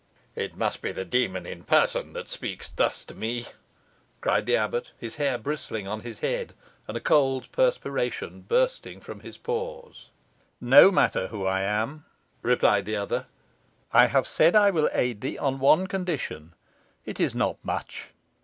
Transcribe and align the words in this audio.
"It 0.35 0.57
must 0.57 0.81
be 0.81 0.91
the 0.91 1.05
Demon 1.05 1.45
in 1.45 1.63
person 1.63 2.13
that 2.13 2.27
speaks 2.27 2.67
thus 2.75 3.05
to 3.05 3.13
me," 3.13 3.45
cried 4.19 4.47
the 4.47 4.55
abbot, 4.57 4.89
his 4.97 5.17
hair 5.17 5.37
bristling 5.37 5.87
on 5.87 5.99
his 5.99 6.21
head, 6.21 6.55
and 6.87 6.97
a 6.97 6.99
cold 6.99 7.51
perspiration 7.51 8.41
bursting 8.41 8.99
from 8.99 9.19
his 9.19 9.37
pores. 9.37 10.09
"No 10.59 10.89
matter 10.89 11.27
who 11.27 11.45
I 11.45 11.61
am," 11.61 12.05
replied 12.41 12.85
the 12.85 12.95
other; 12.95 13.27
"I 13.93 14.07
have 14.07 14.25
said 14.25 14.55
I 14.55 14.71
will 14.71 14.89
aid 14.91 15.21
thee 15.21 15.37
on 15.37 15.59
one 15.59 15.85
condition. 15.85 16.55
It 17.05 17.19
is 17.19 17.35
not 17.35 17.57
much. 17.63 18.07